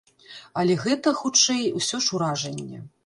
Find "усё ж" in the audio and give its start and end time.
1.81-2.17